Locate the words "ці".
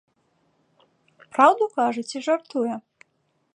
2.13-2.17